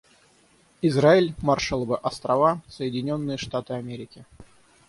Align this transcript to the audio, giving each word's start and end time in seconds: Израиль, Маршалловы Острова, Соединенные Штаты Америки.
Израиль, 0.81 1.35
Маршалловы 1.43 1.93
Острова, 1.95 2.59
Соединенные 2.67 3.37
Штаты 3.37 3.73
Америки. 3.75 4.25